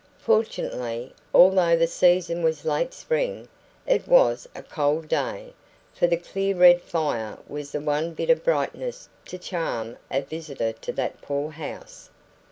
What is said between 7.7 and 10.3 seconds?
the one bit of brightness to charm a